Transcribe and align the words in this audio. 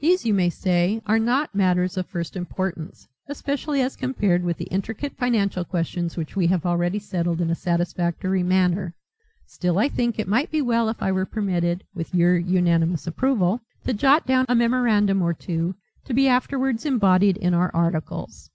These, 0.00 0.24
you 0.26 0.34
may 0.34 0.50
say, 0.50 1.00
are 1.06 1.20
not 1.20 1.54
matters 1.54 1.96
of 1.96 2.06
first 2.08 2.34
importance, 2.34 3.06
especially 3.28 3.80
as 3.80 3.94
compared 3.94 4.42
with 4.42 4.56
the 4.56 4.64
intricate 4.64 5.16
financial 5.16 5.64
questions 5.64 6.16
which 6.16 6.34
we 6.34 6.48
have 6.48 6.66
already 6.66 6.98
settled 6.98 7.40
in 7.40 7.50
a 7.50 7.54
satisfactory 7.54 8.42
manner. 8.42 8.96
Still 9.46 9.78
I 9.78 9.88
think 9.88 10.18
it 10.18 10.26
might 10.26 10.50
be 10.50 10.60
well 10.60 10.88
if 10.88 11.00
I 11.00 11.12
were 11.12 11.24
permitted 11.24 11.84
with 11.94 12.12
your 12.16 12.36
unanimous 12.36 13.06
approval 13.06 13.60
to 13.84 13.92
jot 13.94 14.26
down 14.26 14.44
a 14.48 14.56
memorandum 14.56 15.22
or 15.22 15.32
two 15.34 15.76
to 16.04 16.12
be 16.14 16.26
afterwards 16.26 16.84
embodied 16.84 17.36
in 17.36 17.54
our 17.54 17.70
articles." 17.72 18.50